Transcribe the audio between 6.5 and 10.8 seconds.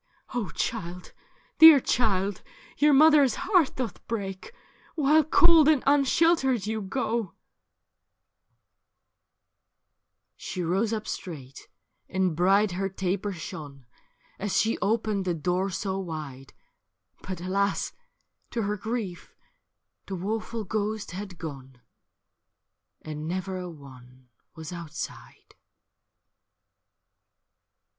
you go I' 22 JEANNE BRAS She